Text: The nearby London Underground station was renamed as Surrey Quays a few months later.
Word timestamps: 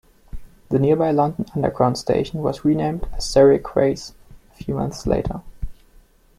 The 0.69 0.79
nearby 0.79 1.11
London 1.11 1.45
Underground 1.53 1.95
station 1.95 2.41
was 2.41 2.65
renamed 2.65 3.07
as 3.13 3.23
Surrey 3.29 3.59
Quays 3.59 4.15
a 4.51 4.55
few 4.55 4.73
months 4.73 5.05
later. 5.05 5.43